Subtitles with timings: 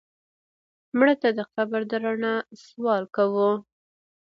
[0.97, 3.49] مړه ته د قبر د رڼا سوال کوو